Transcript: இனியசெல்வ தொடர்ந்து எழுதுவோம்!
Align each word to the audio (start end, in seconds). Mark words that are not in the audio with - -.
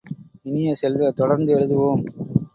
இனியசெல்வ 0.45 1.11
தொடர்ந்து 1.11 1.53
எழுதுவோம்! 1.55 2.03